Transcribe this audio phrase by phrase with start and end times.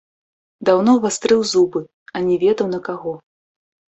[0.69, 1.81] Даўно вастрыў зубы,
[2.15, 3.13] а не ведаў на каго.